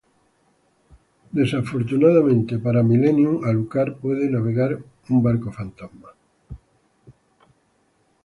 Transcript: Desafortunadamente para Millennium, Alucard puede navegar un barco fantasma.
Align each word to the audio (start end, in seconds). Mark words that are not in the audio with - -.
Desafortunadamente 1.31 2.57
para 2.57 2.81
Millennium, 2.81 3.45
Alucard 3.45 3.97
puede 3.97 4.27
navegar 4.31 4.79
un 5.09 5.21
barco 5.21 5.51
fantasma. 5.51 6.09